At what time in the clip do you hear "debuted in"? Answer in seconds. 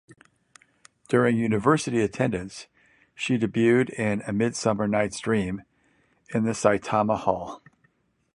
3.37-4.21